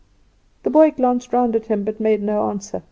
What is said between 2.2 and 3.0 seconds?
no answer.